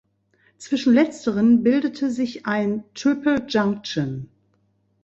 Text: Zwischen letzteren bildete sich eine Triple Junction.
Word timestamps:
Zwischen 0.57 0.95
letzteren 0.95 1.61
bildete 1.61 2.09
sich 2.09 2.47
eine 2.47 2.83
Triple 2.95 3.45
Junction. 3.47 4.29